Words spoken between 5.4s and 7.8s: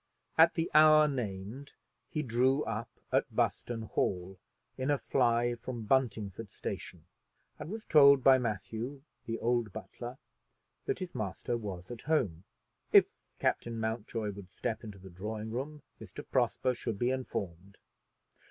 from Buntingford Station, and